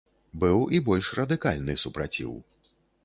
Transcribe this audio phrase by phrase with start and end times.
[0.43, 2.33] Быў і больш радыкальны супраціў.